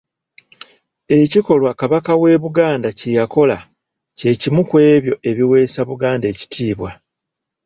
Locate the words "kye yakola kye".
2.99-4.31